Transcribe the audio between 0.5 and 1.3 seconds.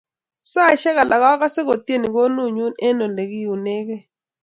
Saishek alak